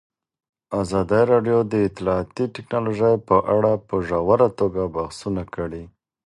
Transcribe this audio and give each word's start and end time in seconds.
ازادي 0.81 1.21
راډیو 1.31 1.57
د 1.71 1.73
اطلاعاتی 1.87 2.45
تکنالوژي 2.55 3.13
په 3.27 3.35
اړه 3.55 3.71
په 3.87 3.95
ژوره 4.07 4.47
توګه 4.59 4.81
بحثونه 4.95 5.43
کړي. 5.55 5.83